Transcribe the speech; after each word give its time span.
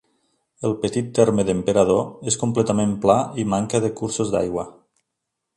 El 0.67 0.71
petit 0.85 1.11
terme 1.19 1.45
d'Emperador 1.49 2.01
és 2.33 2.39
completament 2.45 2.97
pla 3.05 3.19
i 3.45 3.49
manca 3.55 3.83
de 3.85 3.93
cursos 4.01 4.37
d'aigua. 4.39 4.69